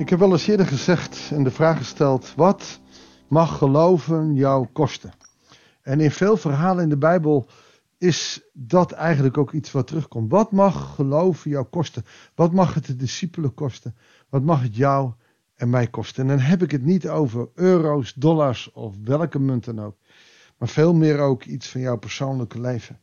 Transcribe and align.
Ik 0.00 0.08
heb 0.08 0.18
wel 0.18 0.32
eens 0.32 0.46
eerder 0.46 0.66
gezegd 0.66 1.30
en 1.32 1.44
de 1.44 1.50
vraag 1.50 1.78
gesteld: 1.78 2.32
wat 2.36 2.80
mag 3.28 3.58
geloven 3.58 4.34
jou 4.34 4.66
kosten? 4.72 5.12
En 5.82 6.00
in 6.00 6.10
veel 6.10 6.36
verhalen 6.36 6.82
in 6.82 6.88
de 6.88 6.98
Bijbel 6.98 7.46
is 7.98 8.42
dat 8.52 8.92
eigenlijk 8.92 9.38
ook 9.38 9.52
iets 9.52 9.72
wat 9.72 9.86
terugkomt. 9.86 10.30
Wat 10.30 10.52
mag 10.52 10.94
geloven 10.94 11.50
jou 11.50 11.64
kosten? 11.64 12.04
Wat 12.34 12.52
mag 12.52 12.74
het 12.74 12.86
de 12.86 12.96
discipelen 12.96 13.54
kosten? 13.54 13.96
Wat 14.28 14.42
mag 14.42 14.62
het 14.62 14.76
jou 14.76 15.12
en 15.54 15.70
mij 15.70 15.86
kosten? 15.86 16.22
En 16.22 16.28
dan 16.28 16.46
heb 16.46 16.62
ik 16.62 16.70
het 16.70 16.84
niet 16.84 17.08
over 17.08 17.48
euro's, 17.54 18.14
dollars 18.14 18.72
of 18.72 18.94
welke 19.04 19.38
munt 19.38 19.64
dan 19.64 19.80
ook. 19.80 19.96
Maar 20.58 20.68
veel 20.68 20.94
meer 20.94 21.18
ook 21.18 21.44
iets 21.44 21.68
van 21.68 21.80
jouw 21.80 21.98
persoonlijke 21.98 22.60
leven. 22.60 23.00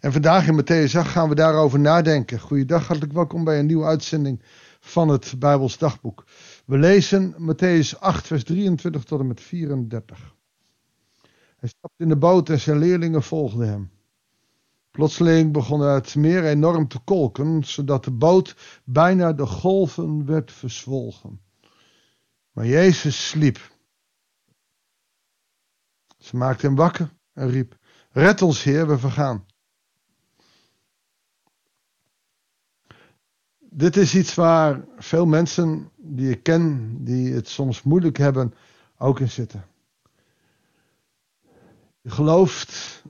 En 0.00 0.12
vandaag 0.12 0.46
in 0.46 0.60
Matthäus 0.60 0.96
8 0.96 1.08
gaan 1.08 1.28
we 1.28 1.34
daarover 1.34 1.80
nadenken. 1.80 2.40
Goeiedag, 2.40 2.86
hartelijk 2.86 3.12
welkom 3.12 3.44
bij 3.44 3.58
een 3.58 3.66
nieuwe 3.66 3.84
uitzending 3.84 4.42
van 4.84 5.08
het 5.08 5.34
Bijbels 5.38 5.78
dagboek. 5.78 6.24
We 6.66 6.78
lezen 6.78 7.34
Matthäus 7.34 7.98
8, 7.98 8.26
vers 8.26 8.44
23 8.44 9.04
tot 9.04 9.20
en 9.20 9.26
met 9.26 9.40
34. 9.40 10.34
Hij 11.56 11.68
stapte 11.68 12.02
in 12.02 12.08
de 12.08 12.16
boot 12.16 12.48
en 12.48 12.60
zijn 12.60 12.78
leerlingen 12.78 13.22
volgden 13.22 13.68
hem. 13.68 13.90
Plotseling 14.90 15.52
begon 15.52 15.80
het 15.80 16.14
meer 16.14 16.44
enorm 16.44 16.88
te 16.88 16.98
kolken, 16.98 17.64
zodat 17.64 18.04
de 18.04 18.10
boot 18.10 18.56
bijna 18.84 19.32
de 19.32 19.46
golven 19.46 20.26
werd 20.26 20.52
verzwolgen. 20.52 21.40
Maar 22.52 22.66
Jezus 22.66 23.28
sliep. 23.28 23.70
Ze 26.18 26.36
maakte 26.36 26.66
hem 26.66 26.76
wakker 26.76 27.12
en 27.32 27.50
riep: 27.50 27.78
Red 28.10 28.42
ons, 28.42 28.62
Heer, 28.62 28.88
we 28.88 28.98
vergaan. 28.98 29.46
Dit 33.74 33.96
is 33.96 34.14
iets 34.14 34.34
waar 34.34 34.84
veel 34.96 35.26
mensen 35.26 35.90
die 35.96 36.30
ik 36.30 36.42
ken, 36.42 36.96
die 37.04 37.34
het 37.34 37.48
soms 37.48 37.82
moeilijk 37.82 38.16
hebben, 38.16 38.54
ook 38.98 39.20
in 39.20 39.30
zitten. 39.30 39.64
Je 42.00 42.10
gelooft 42.10 43.02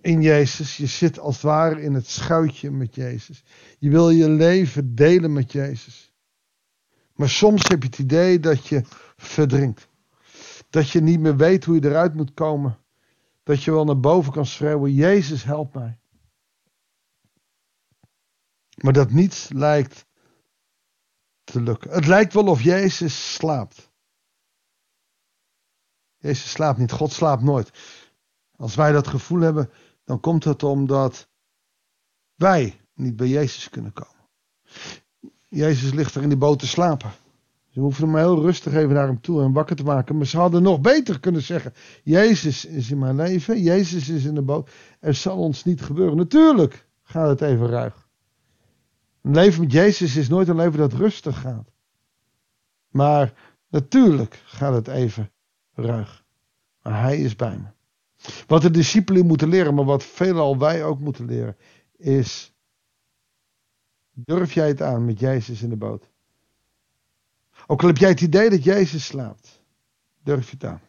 in 0.00 0.22
Jezus, 0.22 0.76
je 0.76 0.86
zit 0.86 1.18
als 1.18 1.34
het 1.34 1.44
ware 1.44 1.82
in 1.82 1.94
het 1.94 2.08
schuitje 2.08 2.70
met 2.70 2.94
Jezus. 2.94 3.44
Je 3.78 3.90
wil 3.90 4.10
je 4.10 4.30
leven 4.30 4.94
delen 4.94 5.32
met 5.32 5.52
Jezus. 5.52 6.12
Maar 7.14 7.28
soms 7.28 7.68
heb 7.68 7.82
je 7.82 7.88
het 7.88 7.98
idee 7.98 8.40
dat 8.40 8.66
je 8.66 8.82
verdrinkt. 9.16 9.88
Dat 10.70 10.90
je 10.90 11.00
niet 11.00 11.20
meer 11.20 11.36
weet 11.36 11.64
hoe 11.64 11.74
je 11.74 11.84
eruit 11.84 12.14
moet 12.14 12.34
komen. 12.34 12.78
Dat 13.42 13.62
je 13.62 13.70
wel 13.70 13.84
naar 13.84 14.00
boven 14.00 14.32
kan 14.32 14.46
schreeuwen: 14.46 14.94
Jezus, 14.94 15.44
help 15.44 15.74
mij. 15.74 15.98
Maar 18.74 18.92
dat 18.92 19.10
niets 19.10 19.48
lijkt 19.52 20.06
te 21.50 21.60
lukken. 21.60 21.90
Het 21.90 22.06
lijkt 22.06 22.32
wel 22.32 22.46
of 22.46 22.62
Jezus 22.62 23.34
slaapt. 23.34 23.90
Jezus 26.16 26.50
slaapt 26.50 26.78
niet, 26.78 26.92
God 26.92 27.12
slaapt 27.12 27.42
nooit. 27.42 27.70
Als 28.56 28.74
wij 28.74 28.92
dat 28.92 29.08
gevoel 29.08 29.40
hebben, 29.40 29.70
dan 30.04 30.20
komt 30.20 30.44
het 30.44 30.62
omdat 30.62 31.28
wij 32.34 32.80
niet 32.94 33.16
bij 33.16 33.28
Jezus 33.28 33.68
kunnen 33.68 33.92
komen. 33.92 34.28
Jezus 35.48 35.92
ligt 35.92 36.14
er 36.14 36.22
in 36.22 36.28
die 36.28 36.38
boot 36.38 36.58
te 36.58 36.66
slapen. 36.66 37.10
Ze 37.68 37.80
hoeven 37.80 38.04
hem 38.04 38.16
heel 38.16 38.40
rustig 38.40 38.74
even 38.74 38.94
naar 38.94 39.06
hem 39.06 39.20
toe 39.20 39.42
en 39.42 39.52
wakker 39.52 39.76
te 39.76 39.82
maken. 39.82 40.16
Maar 40.16 40.26
ze 40.26 40.36
hadden 40.36 40.62
nog 40.62 40.80
beter 40.80 41.20
kunnen 41.20 41.42
zeggen: 41.42 41.72
Jezus 42.02 42.64
is 42.64 42.90
in 42.90 42.98
mijn 42.98 43.16
leven, 43.16 43.62
Jezus 43.62 44.08
is 44.08 44.24
in 44.24 44.34
de 44.34 44.42
boot. 44.42 44.70
Er 45.00 45.14
zal 45.14 45.38
ons 45.38 45.64
niet 45.64 45.82
gebeuren. 45.82 46.16
Natuurlijk 46.16 46.88
gaat 47.02 47.28
het 47.28 47.40
even 47.40 47.66
ruig. 47.66 48.07
Een 49.28 49.34
leven 49.34 49.60
met 49.60 49.72
Jezus 49.72 50.16
is 50.16 50.28
nooit 50.28 50.48
een 50.48 50.56
leven 50.56 50.78
dat 50.78 50.92
rustig 50.92 51.40
gaat. 51.40 51.70
Maar 52.88 53.32
natuurlijk 53.68 54.42
gaat 54.44 54.74
het 54.74 54.88
even 54.88 55.30
ruig. 55.74 56.24
Maar 56.82 57.00
Hij 57.00 57.18
is 57.18 57.36
bij 57.36 57.58
me. 57.58 57.66
Wat 58.46 58.62
de 58.62 58.70
discipelen 58.70 59.26
moeten 59.26 59.48
leren, 59.48 59.74
maar 59.74 59.84
wat 59.84 60.04
veelal 60.04 60.58
wij 60.58 60.84
ook 60.84 60.98
moeten 60.98 61.24
leren, 61.24 61.56
is: 61.96 62.54
durf 64.10 64.52
jij 64.52 64.68
het 64.68 64.82
aan 64.82 65.04
met 65.04 65.18
Jezus 65.18 65.62
in 65.62 65.68
de 65.68 65.76
boot? 65.76 66.08
Ook 67.66 67.82
al 67.82 67.88
heb 67.88 67.96
jij 67.96 68.08
het 68.08 68.20
idee 68.20 68.50
dat 68.50 68.64
Jezus 68.64 69.06
slaapt, 69.06 69.62
durf 70.22 70.50
je 70.50 70.56
het 70.58 70.64
aan. 70.64 70.80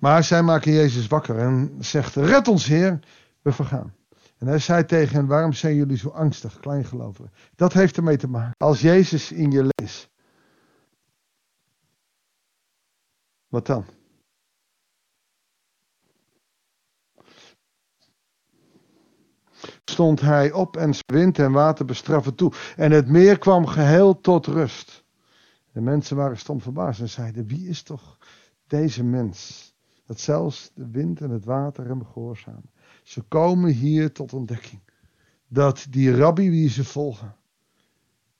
Maar 0.00 0.24
zij 0.24 0.42
maken 0.42 0.72
Jezus 0.72 1.06
wakker 1.06 1.38
en 1.38 1.76
zegt: 1.80 2.14
Red 2.14 2.48
ons, 2.48 2.66
Heer 2.66 3.00
we 3.44 3.52
vergaan. 3.52 3.94
En 4.38 4.46
hij 4.46 4.58
zei 4.58 4.84
tegen 4.84 5.14
hen, 5.14 5.26
waarom 5.26 5.52
zijn 5.52 5.74
jullie 5.74 5.96
zo 5.96 6.08
angstig, 6.08 6.60
kleingelovigen? 6.60 7.32
Dat 7.54 7.72
heeft 7.72 7.96
ermee 7.96 8.16
te 8.16 8.28
maken. 8.28 8.54
Als 8.58 8.80
Jezus 8.80 9.32
in 9.32 9.50
je 9.50 9.68
leest. 9.74 10.10
Wat 13.48 13.66
dan? 13.66 13.84
Stond 19.84 20.20
hij 20.20 20.52
op 20.52 20.76
en 20.76 20.94
wind 21.06 21.38
en 21.38 21.52
water 21.52 21.84
bestraffen 21.84 22.34
toe. 22.34 22.52
En 22.76 22.90
het 22.90 23.08
meer 23.08 23.38
kwam 23.38 23.66
geheel 23.66 24.20
tot 24.20 24.46
rust. 24.46 25.04
De 25.72 25.80
mensen 25.80 26.16
waren 26.16 26.38
stom 26.38 26.60
verbaasd 26.60 27.00
en 27.00 27.08
zeiden, 27.08 27.46
wie 27.46 27.68
is 27.68 27.82
toch 27.82 28.18
deze 28.66 29.04
mens? 29.04 29.73
Dat 30.06 30.20
zelfs 30.20 30.70
de 30.74 30.90
wind 30.90 31.20
en 31.20 31.30
het 31.30 31.44
water 31.44 31.86
hem 31.86 32.04
gehoorzamen. 32.04 32.70
Ze 33.02 33.22
komen 33.22 33.70
hier 33.70 34.12
tot 34.12 34.32
ontdekking 34.32 34.80
dat 35.48 35.86
die 35.90 36.16
rabbi 36.16 36.50
wie 36.50 36.68
ze 36.68 36.84
volgen 36.84 37.36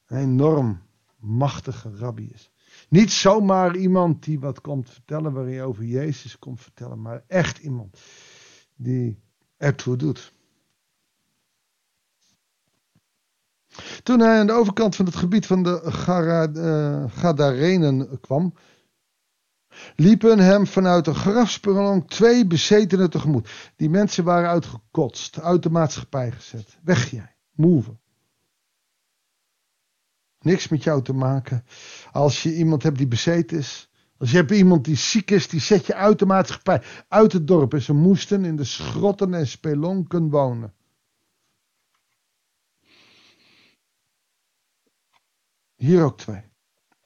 een 0.07 0.19
enorm 0.19 0.83
machtige 1.17 1.97
rabbi 1.97 2.31
is. 2.33 2.51
Niet 2.89 3.11
zomaar 3.11 3.77
iemand 3.77 4.25
die 4.25 4.41
wat 4.41 4.61
komt 4.61 4.91
vertellen 4.91 5.33
waarin 5.33 5.55
je 5.55 5.63
over 5.63 5.85
Jezus 5.85 6.39
komt 6.39 6.61
vertellen, 6.61 7.03
maar 7.03 7.25
echt 7.27 7.59
iemand 7.59 8.01
die 8.77 9.19
ertoe 9.57 9.97
doet. 9.97 10.33
Toen 14.03 14.21
hij 14.21 14.39
aan 14.39 14.47
de 14.47 14.53
overkant 14.53 14.97
van 14.97 15.05
het 15.05 15.17
gebied 15.17 15.47
van 15.47 15.63
de 15.63 15.81
eh, 15.83 17.19
Gadarenen 17.19 18.21
kwam, 18.21 18.55
liepen 19.97 20.39
hem 20.39 20.67
vanuit 20.67 21.07
een 21.07 21.15
grafsprong 21.15 22.09
twee 22.09 22.47
bezetenen 22.47 23.11
tegemoet. 23.11 23.73
Die 23.77 23.91
mensen 23.91 24.25
waren 24.25 24.49
uitgekotst, 24.49 25.41
uit 25.41 25.63
de 25.63 25.71
maatschappij 25.71 26.31
gezet. 26.31 26.79
Weg 26.83 27.11
jij, 27.11 27.37
move. 27.53 27.97
Niks 30.39 30.69
met 30.69 30.83
jou 30.83 31.03
te 31.03 31.13
maken. 31.13 31.65
Als 32.13 32.43
je 32.43 32.57
iemand 32.57 32.83
hebt 32.83 32.99
die 32.99 33.09
bezeten 33.09 33.59
is. 33.59 33.89
Als 34.19 34.31
je 34.31 34.37
hebt 34.37 34.51
iemand 34.51 34.85
die 34.85 34.97
ziek 34.97 35.31
is, 35.31 35.49
die 35.49 35.61
zet 35.61 35.87
je 35.87 35.95
uit 35.95 36.19
de 36.19 36.27
maatschappij. 36.27 36.83
Uit 37.09 37.33
het 37.33 37.47
dorp. 37.47 37.75
En 37.75 37.83
ze 37.83 37.93
moesten 37.93 38.45
in 38.45 38.57
de 38.57 38.65
schrotten 38.65 39.35
en 39.35 39.47
spelonken 39.47 40.31
wonen. 40.31 40.75
Hier 45.75 46.03
ook 46.03 46.19
twee. 46.19 46.43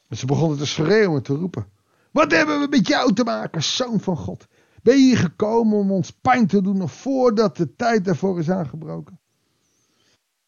En 0.09 0.17
ze 0.17 0.27
begonnen 0.27 0.59
te 0.59 0.67
schreeuwen, 0.67 1.23
te 1.23 1.35
roepen. 1.35 1.78
Wat 2.19 2.31
hebben 2.31 2.61
we 2.61 2.67
met 2.71 2.87
jou 2.87 3.13
te 3.13 3.25
maken, 3.25 3.63
zoon 3.63 4.01
van 4.01 4.17
God? 4.17 4.47
Ben 4.83 4.97
je 4.97 5.03
hier 5.03 5.17
gekomen 5.17 5.79
om 5.79 5.93
ons 5.93 6.11
pijn 6.11 6.47
te 6.47 6.63
doen 6.63 6.77
nog 6.77 6.93
voordat 6.93 7.57
de 7.57 7.75
tijd 7.77 8.05
daarvoor 8.05 8.39
is 8.39 8.51
aangebroken? 8.51 9.21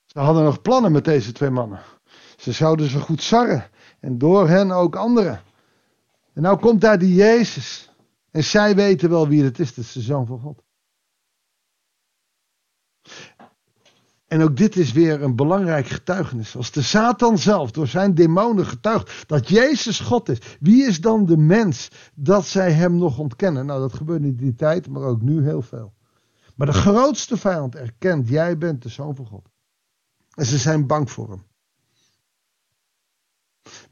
Ze 0.07 0.19
hadden 0.19 0.45
nog 0.45 0.63
plannen 0.63 0.93
met 0.93 1.05
deze 1.05 1.33
twee 1.33 1.51
mannen. 1.51 1.81
Ze 2.37 2.53
zouden 2.53 2.89
ze 2.89 3.01
goed 3.01 3.23
sarren 3.23 3.71
en 4.01 4.19
door 4.19 4.49
hen 4.49 4.71
ook 4.71 4.97
anderen. 4.97 5.41
En 6.33 6.43
nou 6.43 6.59
komt 6.59 6.81
daar 6.81 6.99
die 6.99 7.15
Jezus. 7.15 7.91
En 8.31 8.45
zij 8.45 8.75
weten 8.75 9.11
wel 9.11 9.29
wie 9.29 9.45
het 9.45 9.59
is, 9.59 9.75
dat 9.75 9.85
is 9.85 9.93
de 9.93 10.01
zoon 10.01 10.27
van 10.27 10.41
God. 10.41 10.63
En 14.31 14.43
ook 14.43 14.57
dit 14.57 14.77
is 14.77 14.93
weer 14.93 15.23
een 15.23 15.37
belangrijk 15.37 15.87
getuigenis. 15.87 16.57
Als 16.57 16.71
de 16.71 16.83
Satan 16.83 17.39
zelf 17.39 17.71
door 17.71 17.87
zijn 17.87 18.15
demonen 18.15 18.67
getuigt 18.67 19.29
dat 19.29 19.49
Jezus 19.49 20.01
God 20.01 20.29
is, 20.29 20.39
wie 20.61 20.87
is 20.87 21.01
dan 21.01 21.27
de 21.27 21.37
mens 21.37 21.89
dat 22.15 22.47
zij 22.47 22.73
hem 22.73 22.97
nog 22.97 23.19
ontkennen? 23.19 23.67
Nou, 23.67 23.81
dat 23.81 23.93
gebeurt 23.93 24.21
niet 24.21 24.39
in 24.39 24.45
die 24.45 24.55
tijd, 24.55 24.89
maar 24.89 25.03
ook 25.03 25.23
nu 25.23 25.43
heel 25.43 25.63
veel. 25.63 25.95
Maar 26.55 26.67
de 26.67 26.73
grootste 26.73 27.37
vijand 27.37 27.75
erkent, 27.75 28.29
jij 28.29 28.59
bent 28.59 28.83
de 28.83 28.89
zoon 28.89 29.15
van 29.17 29.27
God. 29.27 29.49
En 30.35 30.47
ze 30.47 30.59
zijn 30.59 30.87
bang 30.87 31.11
voor 31.11 31.31
hem. 31.31 31.45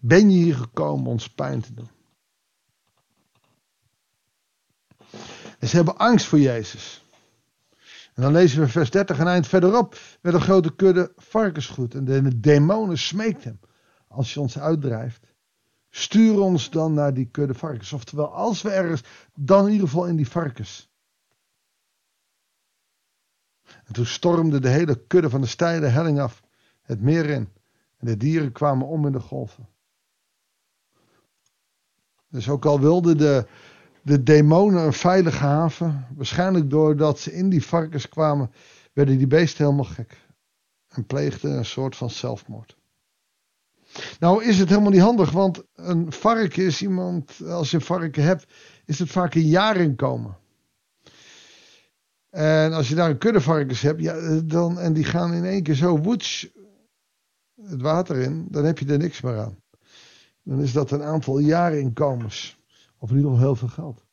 Ben 0.00 0.30
je 0.30 0.36
hier 0.36 0.56
gekomen 0.56 1.06
ons 1.06 1.28
pijn 1.28 1.60
te 1.60 1.74
doen? 1.74 1.88
En 5.58 5.68
ze 5.68 5.76
hebben 5.76 5.96
angst 5.96 6.26
voor 6.26 6.40
Jezus. 6.40 7.07
En 8.18 8.24
dan 8.24 8.32
lezen 8.32 8.60
we 8.60 8.68
vers 8.68 8.90
30 8.90 9.18
en 9.18 9.26
eind 9.26 9.46
verderop 9.46 9.98
met 10.20 10.34
een 10.34 10.40
grote 10.40 10.74
kudde 10.74 11.12
varkensgoed. 11.16 11.94
En 11.94 12.04
de 12.04 12.40
demonen 12.40 12.98
smeekt 12.98 13.44
hem. 13.44 13.60
Als 14.08 14.34
je 14.34 14.40
ons 14.40 14.58
uitdrijft, 14.58 15.26
stuur 15.90 16.40
ons 16.40 16.70
dan 16.70 16.94
naar 16.94 17.14
die 17.14 17.26
kudde 17.30 17.54
varkens. 17.54 17.92
Oftewel, 17.92 18.34
als 18.34 18.62
we 18.62 18.70
ergens, 18.70 19.02
dan 19.34 19.66
in 19.66 19.72
ieder 19.72 19.88
geval 19.88 20.06
in 20.06 20.16
die 20.16 20.28
varkens. 20.28 20.90
En 23.84 23.92
toen 23.92 24.06
stormde 24.06 24.60
de 24.60 24.68
hele 24.68 25.06
kudde 25.06 25.30
van 25.30 25.40
de 25.40 25.46
steile 25.46 25.86
helling 25.86 26.20
af. 26.20 26.42
het 26.82 27.00
meer 27.00 27.24
in. 27.24 27.48
En 27.96 28.06
de 28.06 28.16
dieren 28.16 28.52
kwamen 28.52 28.86
om 28.86 29.06
in 29.06 29.12
de 29.12 29.20
golven. 29.20 29.68
Dus 32.28 32.48
ook 32.48 32.64
al 32.64 32.80
wilden 32.80 33.18
de, 33.18 33.46
de 34.08 34.22
demonen 34.22 34.84
een 34.84 34.92
veilige 34.92 35.44
haven, 35.44 36.06
waarschijnlijk 36.16 36.70
doordat 36.70 37.18
ze 37.18 37.32
in 37.32 37.48
die 37.48 37.64
varkens 37.64 38.08
kwamen, 38.08 38.50
werden 38.92 39.18
die 39.18 39.26
beesten 39.26 39.64
helemaal 39.64 39.84
gek. 39.84 40.26
En 40.88 41.06
pleegden 41.06 41.56
een 41.56 41.64
soort 41.64 41.96
van 41.96 42.10
zelfmoord. 42.10 42.76
Nou 44.18 44.44
is 44.44 44.58
het 44.58 44.68
helemaal 44.68 44.90
niet 44.90 45.00
handig, 45.00 45.30
want 45.30 45.62
een 45.74 46.12
varken 46.12 46.64
is 46.64 46.82
iemand, 46.82 47.40
als 47.46 47.70
je 47.70 47.76
een 47.76 47.82
varken 47.82 48.22
hebt, 48.22 48.46
is 48.84 48.98
het 48.98 49.10
vaak 49.10 49.34
een 49.34 49.48
jaarinkomen. 49.48 50.36
En 52.30 52.72
als 52.72 52.88
je 52.88 52.94
daar 52.94 53.10
een 53.10 53.18
kudde 53.18 53.40
varkens 53.40 53.80
hebt, 53.80 54.00
ja, 54.00 54.40
dan, 54.40 54.78
en 54.78 54.92
die 54.92 55.04
gaan 55.04 55.32
in 55.32 55.44
één 55.44 55.62
keer 55.62 55.74
zo 55.74 55.98
woets 55.98 56.48
het 57.62 57.80
water 57.80 58.16
in, 58.16 58.46
dan 58.50 58.64
heb 58.64 58.78
je 58.78 58.86
er 58.86 58.98
niks 58.98 59.20
meer 59.20 59.38
aan. 59.38 59.56
Dan 60.42 60.60
is 60.60 60.72
dat 60.72 60.90
een 60.90 61.02
aantal 61.02 61.38
jaarinkomens. 61.38 62.57
Of 62.98 63.10
in 63.10 63.16
ieder 63.16 63.30
geval 63.30 63.46
heel 63.46 63.56
veel 63.56 63.68
geld. 63.68 64.06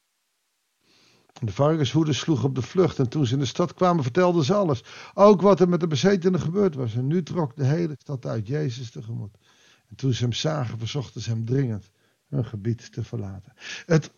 De 1.42 1.52
varkenshoeders 1.52 2.20
sloegen 2.20 2.46
op 2.46 2.56
de 2.56 2.62
vlucht 2.62 3.00
en 3.00 3.10
toen 3.10 3.26
ze 3.26 3.34
in 3.34 3.40
de 3.40 3.46
stad 3.46 3.74
kwamen 3.74 4.04
vertelden 4.04 4.44
ze 4.44 4.54
alles. 4.54 4.84
Ook 5.14 5.42
wat 5.42 5.60
er 5.60 5.70
met 5.70 5.80
de 5.80 5.88
bezetenen 5.88 6.40
gebeurd 6.40 6.76
was. 6.76 6.96
En 6.96 7.08
nu 7.08 7.24
trok 7.24 7.56
de 7.56 7.66
hele 7.66 7.96
stad 7.98 8.26
uit 8.26 8.48
Jezus 8.48 8.92
tegemoet. 8.92 9.38
En 9.90 9.96
toen 9.96 10.14
ze 10.14 10.24
hem 10.24 10.34
zagen 10.34 10.78
verzochten 10.78 11.22
ze 11.22 11.30
hem 11.30 11.46
dringend 11.46 11.90
hun 12.28 12.46
gebied 12.46 12.92
te 12.92 13.04
verlaten. 13.04 13.54
Het, 13.86 14.12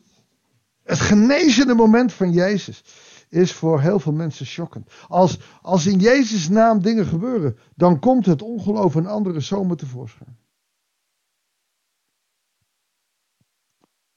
het 0.84 1.00
genezende 1.00 1.74
moment 1.74 2.13
van 2.13 2.31
Jezus 2.31 2.84
is 3.30 3.54
voor 3.54 3.81
heel 3.81 4.00
veel 4.00 4.13
mensen 4.13 4.46
schokkend. 4.46 4.92
Als, 5.08 5.40
als 5.62 5.86
in 5.86 6.00
Jezus' 6.00 6.50
naam 6.50 6.81
dingen 6.81 7.06
gebeuren, 7.06 7.58
dan 7.75 8.00
komt 8.00 8.25
het 8.25 8.42
ongeloof 8.42 8.96
en 8.96 9.06
andere 9.06 9.40
zomer 9.40 9.78
tevoorschijn. 9.78 10.38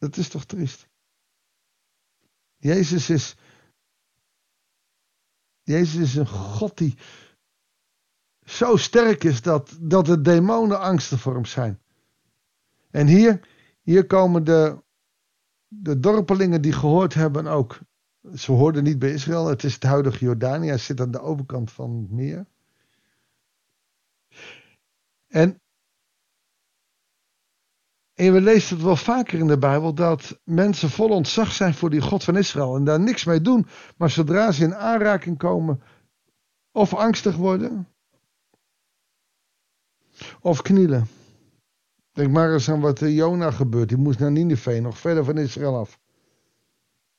Dat 0.00 0.16
is 0.16 0.28
toch 0.28 0.44
triest? 0.44 0.88
Jezus 2.56 3.10
is. 3.10 3.36
Jezus 5.62 6.00
is 6.00 6.14
een 6.14 6.26
God 6.26 6.78
die 6.78 6.96
zo 8.44 8.76
sterk 8.76 9.24
is 9.24 9.42
dat, 9.42 9.76
dat 9.80 10.06
de 10.06 10.20
demonen 10.20 10.80
angstig 10.80 11.20
voor 11.20 11.34
hem 11.34 11.44
zijn. 11.44 11.80
En 12.90 13.06
hier, 13.06 13.48
hier 13.82 14.06
komen 14.06 14.44
de, 14.44 14.82
de 15.66 16.00
dorpelingen 16.00 16.62
die 16.62 16.72
gehoord 16.72 17.14
hebben 17.14 17.46
ook. 17.46 17.78
Ze 18.34 18.52
hoorden 18.52 18.84
niet 18.84 18.98
bij 18.98 19.12
Israël, 19.12 19.46
het 19.46 19.64
is 19.64 19.74
het 19.74 19.82
huidige 19.82 20.24
Jordanië, 20.24 20.68
hij 20.68 20.78
zit 20.78 21.00
aan 21.00 21.10
de 21.10 21.20
overkant 21.20 21.72
van 21.72 21.96
het 21.96 22.10
meer. 22.10 22.46
En, 25.26 25.60
en 28.26 28.32
we 28.32 28.40
lezen 28.40 28.76
het 28.76 28.84
wel 28.84 28.96
vaker 28.96 29.38
in 29.38 29.46
de 29.46 29.58
Bijbel 29.58 29.94
dat 29.94 30.40
mensen 30.44 30.90
vol 30.90 31.08
ontzag 31.08 31.52
zijn 31.52 31.74
voor 31.74 31.90
die 31.90 32.00
God 32.00 32.24
van 32.24 32.36
Israël 32.36 32.76
en 32.76 32.84
daar 32.84 33.00
niks 33.00 33.24
mee 33.24 33.40
doen, 33.40 33.66
maar 33.96 34.10
zodra 34.10 34.52
ze 34.52 34.64
in 34.64 34.74
aanraking 34.74 35.38
komen 35.38 35.82
of 36.72 36.94
angstig 36.94 37.36
worden 37.36 37.88
of 40.40 40.62
knielen. 40.62 41.08
Denk 42.12 42.30
maar 42.30 42.52
eens 42.52 42.70
aan 42.70 42.80
wat 42.80 42.98
Jona 42.98 43.50
gebeurt. 43.50 43.88
Die 43.88 43.98
moest 43.98 44.18
naar 44.18 44.32
Nineveh, 44.32 44.82
nog 44.82 44.98
verder 44.98 45.24
van 45.24 45.38
Israël 45.38 45.76
af. 45.76 45.98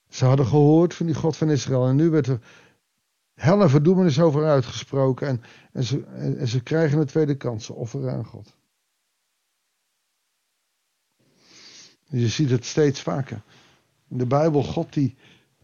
Ze 0.09 0.25
hadden 0.25 0.45
gehoord 0.45 0.93
van 0.93 1.05
die 1.05 1.15
God 1.15 1.37
van 1.37 1.49
Israël. 1.49 1.87
En 1.87 1.95
nu 1.95 2.09
werd 2.09 2.27
er 2.27 2.39
hel 3.33 3.61
en 3.61 3.69
verdoemenis 3.69 4.19
over 4.19 4.45
uitgesproken. 4.45 5.27
En, 5.27 5.41
en, 5.71 5.83
ze, 5.83 6.03
en, 6.05 6.47
ze 6.47 6.63
krijgen 6.63 6.99
een 6.99 7.05
tweede 7.05 7.35
kans. 7.35 7.69
Offeren 7.69 8.11
aan 8.11 8.25
God. 8.25 8.59
Je 12.11 12.27
ziet 12.27 12.49
het 12.49 12.65
steeds 12.65 13.01
vaker. 13.01 13.43
In 14.07 14.17
de 14.17 14.25
Bijbel, 14.25 14.63
God 14.63 14.93
die, 14.93 15.15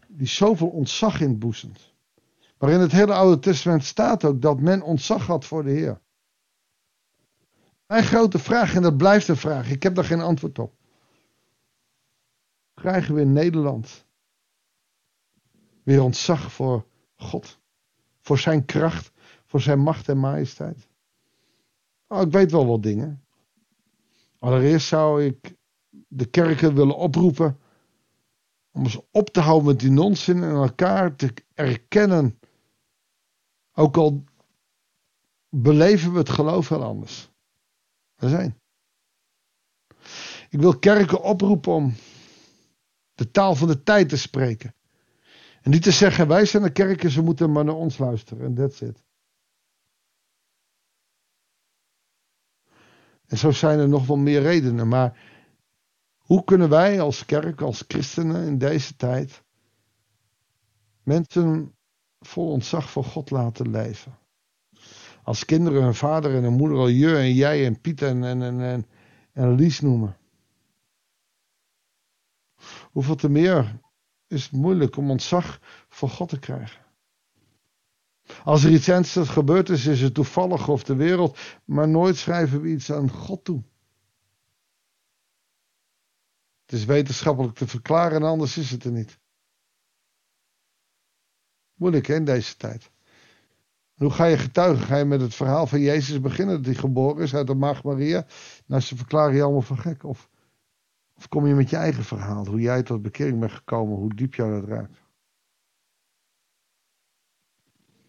die 0.06 0.26
zoveel 0.26 0.68
ontzag 0.68 1.20
inboezemt. 1.20 1.94
Maar 2.58 2.70
in 2.70 2.80
het 2.80 2.92
hele 2.92 3.14
Oude 3.14 3.38
Testament 3.38 3.84
staat 3.84 4.24
ook 4.24 4.42
dat 4.42 4.60
men 4.60 4.82
ontzag 4.82 5.26
had 5.26 5.44
voor 5.44 5.62
de 5.62 5.70
Heer. 5.70 6.00
Mijn 7.86 8.02
grote 8.02 8.38
vraag, 8.38 8.74
en 8.74 8.82
dat 8.82 8.96
blijft 8.96 9.28
een 9.28 9.36
vraag, 9.36 9.70
ik 9.70 9.82
heb 9.82 9.94
daar 9.94 10.04
geen 10.04 10.20
antwoord 10.20 10.58
op. 10.58 10.74
Krijgen 12.74 13.14
we 13.14 13.20
in 13.20 13.32
Nederland 13.32 14.06
weer 15.82 16.02
ontzag 16.02 16.52
voor 16.52 16.86
God? 17.16 17.58
Voor 18.20 18.38
zijn 18.38 18.64
kracht, 18.64 19.12
voor 19.46 19.60
zijn 19.60 19.78
macht 19.78 20.08
en 20.08 20.18
majesteit? 20.18 20.88
Oh, 22.06 22.20
ik 22.20 22.32
weet 22.32 22.50
wel 22.50 22.66
wat 22.66 22.82
dingen. 22.82 23.24
Allereerst 24.38 24.86
zou 24.86 25.24
ik 25.24 25.57
de 25.90 26.26
kerken 26.26 26.74
willen 26.74 26.96
oproepen 26.96 27.58
om 28.72 28.84
eens 28.84 29.00
op 29.10 29.28
te 29.30 29.40
houden 29.40 29.66
met 29.66 29.80
die 29.80 29.90
nonsens 29.90 30.42
en 30.42 30.50
elkaar 30.50 31.16
te 31.16 31.34
erkennen. 31.54 32.38
Ook 33.72 33.96
al 33.96 34.24
beleven 35.48 36.12
we 36.12 36.18
het 36.18 36.28
geloof 36.28 36.68
wel 36.68 36.82
anders 36.82 37.30
er 38.14 38.28
zijn. 38.28 38.60
Ik 40.50 40.60
wil 40.60 40.78
kerken 40.78 41.22
oproepen 41.22 41.72
om 41.72 41.94
de 43.14 43.30
taal 43.30 43.54
van 43.54 43.68
de 43.68 43.82
tijd 43.82 44.08
te 44.08 44.16
spreken. 44.16 44.74
En 45.62 45.70
niet 45.70 45.82
te 45.82 45.90
zeggen, 45.90 46.28
wij 46.28 46.44
zijn 46.44 46.62
de 46.62 46.72
kerken, 46.72 47.10
ze 47.10 47.22
moeten 47.22 47.52
maar 47.52 47.64
naar 47.64 47.74
ons 47.74 47.98
luisteren. 47.98 48.44
En 48.44 48.54
that's 48.54 48.80
it. 48.80 49.04
En 53.26 53.38
zo 53.38 53.50
zijn 53.50 53.78
er 53.78 53.88
nog 53.88 54.06
wel 54.06 54.16
meer 54.16 54.42
redenen. 54.42 54.88
Maar 54.88 55.37
hoe 56.28 56.44
kunnen 56.44 56.68
wij 56.68 57.00
als 57.00 57.24
kerk, 57.24 57.60
als 57.60 57.84
christenen 57.88 58.46
in 58.46 58.58
deze 58.58 58.96
tijd, 58.96 59.42
mensen 61.02 61.74
vol 62.18 62.50
ontzag 62.50 62.90
voor 62.90 63.04
God 63.04 63.30
laten 63.30 63.70
leven? 63.70 64.18
als 65.28 65.44
kinderen 65.44 65.82
hun 65.82 65.94
vader 65.94 66.34
en 66.34 66.42
hun 66.42 66.52
moeder 66.52 66.78
al 66.78 66.88
je 66.88 67.16
en 67.16 67.32
jij 67.34 67.66
en 67.66 67.80
Piet 67.80 68.02
en, 68.02 68.24
en, 68.24 68.42
en, 68.42 68.86
en, 69.32 69.54
Lies 69.54 69.80
noemen. 69.80 70.16
Hoeveel 72.92 73.14
te 73.14 73.28
meer 73.28 73.80
is 74.26 74.42
het 74.42 74.52
moeilijk 74.52 74.96
om 74.96 75.10
ontzag 75.10 75.60
voor 75.88 76.08
God 76.08 76.28
te 76.28 76.38
krijgen. 76.38 76.80
Als 78.44 78.64
er 78.64 78.70
iets 78.70 78.88
ernstigs 78.88 79.28
gebeurd 79.28 79.68
is, 79.68 79.86
is 79.86 80.00
het 80.00 80.14
toevallig 80.14 80.68
of 80.68 80.84
de 80.84 80.94
wereld, 80.94 81.38
maar 81.64 81.88
nooit 81.88 82.16
schrijven 82.16 82.60
we 82.60 82.68
iets 82.68 82.92
aan 82.92 83.10
God 83.10 83.44
toe. 83.44 83.62
Het 86.68 86.78
is 86.78 86.84
wetenschappelijk 86.84 87.54
te 87.54 87.66
verklaren 87.66 88.16
en 88.16 88.22
anders 88.22 88.56
is 88.56 88.70
het 88.70 88.84
er 88.84 88.90
niet. 88.90 89.18
Moeilijk 91.74 92.06
hè, 92.06 92.14
in 92.14 92.24
deze 92.24 92.56
tijd. 92.56 92.90
Hoe 93.94 94.10
ga 94.10 94.24
je 94.24 94.38
getuigen? 94.38 94.86
Ga 94.86 94.96
je 94.96 95.04
met 95.04 95.20
het 95.20 95.34
verhaal 95.34 95.66
van 95.66 95.80
Jezus 95.80 96.20
beginnen, 96.20 96.56
dat 96.56 96.64
hij 96.64 96.74
geboren 96.74 97.22
is 97.22 97.34
uit 97.34 97.46
de 97.46 97.54
maagd 97.54 97.82
Maria? 97.82 98.26
Nou, 98.66 98.82
ze 98.82 98.96
verklaren 98.96 99.34
je 99.34 99.42
allemaal 99.42 99.60
van 99.60 99.78
gek. 99.78 100.04
Of, 100.04 100.28
of 101.14 101.28
kom 101.28 101.46
je 101.46 101.54
met 101.54 101.70
je 101.70 101.76
eigen 101.76 102.04
verhaal, 102.04 102.46
hoe 102.46 102.60
jij 102.60 102.82
tot 102.82 103.02
bekering 103.02 103.40
bent 103.40 103.52
gekomen, 103.52 103.96
hoe 103.96 104.14
diep 104.14 104.34
jou 104.34 104.60
dat 104.60 104.68
raakt? 104.68 105.02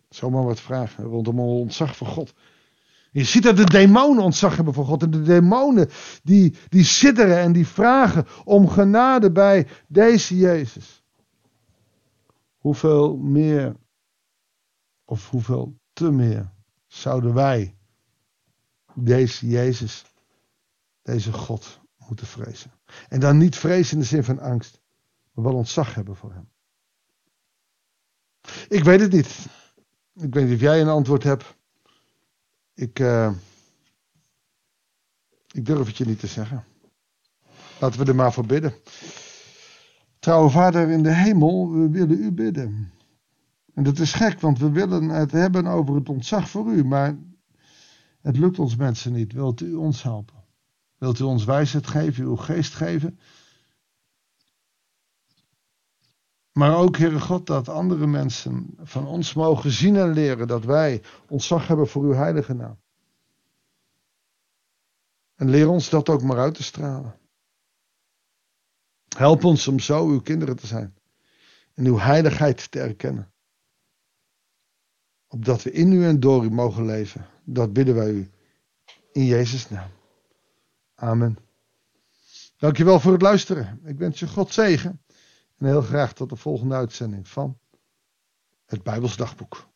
Zomaar 0.09 0.43
wat 0.43 0.61
vragen 0.61 1.03
rondom 1.03 1.39
ontzag 1.39 1.95
voor 1.95 2.07
God. 2.07 2.33
Je 3.11 3.23
ziet 3.23 3.43
dat 3.43 3.57
de 3.57 3.63
demonen 3.63 4.23
ontzag 4.23 4.55
hebben 4.55 4.73
voor 4.73 4.85
God. 4.85 5.03
En 5.03 5.11
de 5.11 5.21
demonen 5.21 5.89
die, 6.23 6.55
die 6.69 6.83
sidderen 6.83 7.37
en 7.37 7.51
die 7.51 7.67
vragen 7.67 8.27
om 8.43 8.67
genade 8.67 9.31
bij 9.31 9.67
deze 9.87 10.37
Jezus. 10.37 11.03
Hoeveel 12.57 13.17
meer 13.17 13.75
of 15.05 15.29
hoeveel 15.29 15.79
te 15.93 16.11
meer 16.11 16.51
zouden 16.87 17.33
wij 17.33 17.77
deze 18.93 19.47
Jezus, 19.47 20.05
deze 21.01 21.33
God 21.33 21.79
moeten 22.07 22.27
vrezen. 22.27 22.71
En 23.07 23.19
dan 23.19 23.37
niet 23.37 23.55
vrezen 23.55 23.93
in 23.93 23.99
de 23.99 24.05
zin 24.05 24.23
van 24.23 24.39
angst, 24.39 24.81
maar 25.31 25.43
wel 25.43 25.55
ontzag 25.55 25.95
hebben 25.95 26.15
voor 26.15 26.33
Hem. 26.33 26.49
Ik 28.67 28.83
weet 28.83 28.99
het 28.99 29.11
niet. 29.11 29.47
Ik 30.13 30.33
weet 30.33 30.45
niet 30.45 30.55
of 30.55 30.61
jij 30.61 30.81
een 30.81 30.87
antwoord 30.87 31.23
hebt. 31.23 31.57
Ik, 32.79 32.99
uh, 32.99 33.31
ik 35.51 35.65
durf 35.65 35.87
het 35.87 35.97
je 35.97 36.05
niet 36.05 36.19
te 36.19 36.27
zeggen. 36.27 36.63
Laten 37.79 37.99
we 37.99 38.05
er 38.05 38.15
maar 38.15 38.33
voor 38.33 38.45
bidden. 38.45 38.73
Trouwe 40.19 40.49
Vader 40.49 40.89
in 40.89 41.03
de 41.03 41.13
hemel, 41.13 41.71
we 41.71 41.89
willen 41.89 42.23
u 42.23 42.31
bidden. 42.31 42.91
En 43.73 43.83
dat 43.83 43.99
is 43.99 44.13
gek, 44.13 44.39
want 44.39 44.59
we 44.59 44.71
willen 44.71 45.09
het 45.09 45.31
hebben 45.31 45.67
over 45.67 45.95
het 45.95 46.09
ontzag 46.09 46.49
voor 46.49 46.71
u, 46.71 46.85
maar 46.85 47.17
het 48.21 48.37
lukt 48.37 48.59
ons 48.59 48.75
mensen 48.75 49.13
niet. 49.13 49.33
Wilt 49.33 49.61
u 49.61 49.73
ons 49.73 50.03
helpen? 50.03 50.43
Wilt 50.97 51.19
u 51.19 51.23
ons 51.23 51.43
wijsheid 51.43 51.87
geven, 51.87 52.23
uw 52.23 52.35
geest 52.35 52.75
geven? 52.75 53.19
Maar 56.59 56.77
ook, 56.77 56.97
Heere 56.97 57.19
God, 57.19 57.47
dat 57.47 57.69
andere 57.69 58.07
mensen 58.07 58.67
van 58.77 59.07
ons 59.07 59.33
mogen 59.33 59.71
zien 59.71 59.95
en 59.95 60.13
leren 60.13 60.47
dat 60.47 60.63
wij 60.63 61.01
ontzag 61.27 61.67
hebben 61.67 61.87
voor 61.87 62.03
uw 62.03 62.13
heilige 62.13 62.53
naam. 62.53 62.79
En 65.35 65.49
leer 65.49 65.69
ons 65.69 65.89
dat 65.89 66.09
ook 66.09 66.21
maar 66.21 66.37
uit 66.37 66.53
te 66.55 66.63
stralen. 66.63 67.19
Help 69.17 69.43
ons 69.43 69.67
om 69.67 69.79
zo 69.79 70.07
uw 70.07 70.21
kinderen 70.21 70.55
te 70.55 70.67
zijn. 70.67 70.95
En 71.73 71.85
uw 71.85 71.97
heiligheid 71.97 72.71
te 72.71 72.79
erkennen. 72.79 73.31
Opdat 75.27 75.63
we 75.63 75.71
in 75.71 75.91
u 75.91 76.05
en 76.05 76.19
door 76.19 76.43
u 76.43 76.49
mogen 76.49 76.85
leven. 76.85 77.25
Dat 77.43 77.73
bidden 77.73 77.95
wij 77.95 78.11
u. 78.11 78.29
In 79.11 79.25
Jezus' 79.25 79.69
naam. 79.69 79.89
Amen. 80.95 81.37
Dankjewel 82.57 82.99
voor 82.99 83.11
het 83.11 83.21
luisteren. 83.21 83.81
Ik 83.83 83.97
wens 83.97 84.19
je 84.19 84.27
God 84.27 84.53
zegen. 84.53 85.01
En 85.59 85.65
heel 85.65 85.81
graag 85.81 86.13
tot 86.13 86.29
de 86.29 86.35
volgende 86.35 86.75
uitzending 86.75 87.27
van 87.27 87.59
het 88.65 88.83
Bijbels 88.83 89.17
Dagboek. 89.17 89.68